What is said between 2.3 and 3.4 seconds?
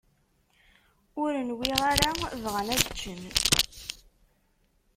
bɣan ad ččen.